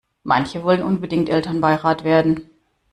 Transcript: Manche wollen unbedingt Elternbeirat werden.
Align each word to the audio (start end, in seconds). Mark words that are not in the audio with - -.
Manche 0.23 0.63
wollen 0.63 0.81
unbedingt 0.81 1.29
Elternbeirat 1.29 2.03
werden. 2.03 2.49